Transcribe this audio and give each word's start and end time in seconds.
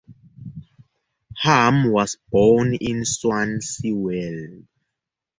Ham 1.43 1.91
was 1.91 2.17
born 2.31 2.73
in 2.73 3.05
Swansea, 3.05 3.93
Wales. 3.93 4.63